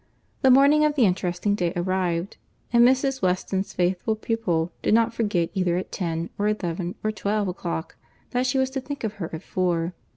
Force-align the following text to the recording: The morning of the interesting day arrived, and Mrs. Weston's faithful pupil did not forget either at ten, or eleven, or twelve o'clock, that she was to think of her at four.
The 0.41 0.49
morning 0.49 0.83
of 0.83 0.95
the 0.95 1.05
interesting 1.05 1.53
day 1.53 1.73
arrived, 1.75 2.37
and 2.73 2.83
Mrs. 2.83 3.21
Weston's 3.21 3.73
faithful 3.73 4.15
pupil 4.15 4.71
did 4.81 4.95
not 4.95 5.13
forget 5.13 5.51
either 5.53 5.77
at 5.77 5.91
ten, 5.91 6.31
or 6.39 6.47
eleven, 6.47 6.95
or 7.03 7.11
twelve 7.11 7.47
o'clock, 7.47 7.97
that 8.31 8.47
she 8.47 8.57
was 8.57 8.71
to 8.71 8.81
think 8.81 9.03
of 9.03 9.13
her 9.21 9.29
at 9.31 9.43
four. 9.43 9.93